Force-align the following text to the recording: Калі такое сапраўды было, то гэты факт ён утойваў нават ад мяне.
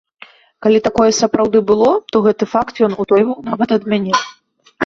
Калі 0.65 0.79
такое 0.87 1.09
сапраўды 1.17 1.61
было, 1.71 1.91
то 2.15 2.21
гэты 2.29 2.47
факт 2.57 2.73
ён 2.89 2.97
утойваў 3.05 3.37
нават 3.51 3.69
ад 3.77 3.83
мяне. 3.95 4.13